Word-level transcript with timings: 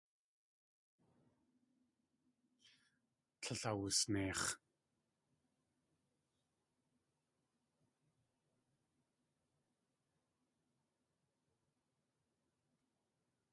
Tlél 3.41 3.61
awusneix̲. 3.69 4.43